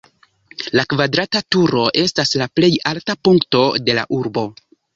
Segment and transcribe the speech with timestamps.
[0.79, 4.49] La kvadrata turo estas la plej alta punkto de la urbo.